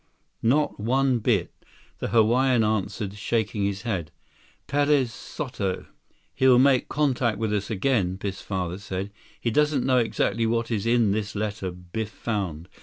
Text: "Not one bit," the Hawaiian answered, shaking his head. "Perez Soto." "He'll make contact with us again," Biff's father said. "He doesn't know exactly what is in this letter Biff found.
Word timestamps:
"Not 0.41 0.79
one 0.79 1.19
bit," 1.19 1.53
the 1.99 2.07
Hawaiian 2.07 2.63
answered, 2.63 3.13
shaking 3.13 3.65
his 3.65 3.83
head. 3.83 4.09
"Perez 4.65 5.13
Soto." 5.13 5.85
"He'll 6.33 6.57
make 6.57 6.89
contact 6.89 7.37
with 7.37 7.53
us 7.53 7.69
again," 7.69 8.15
Biff's 8.15 8.41
father 8.41 8.79
said. 8.79 9.11
"He 9.39 9.51
doesn't 9.51 9.85
know 9.85 9.99
exactly 9.99 10.47
what 10.47 10.71
is 10.71 10.87
in 10.87 11.11
this 11.11 11.35
letter 11.35 11.69
Biff 11.69 12.09
found. 12.09 12.67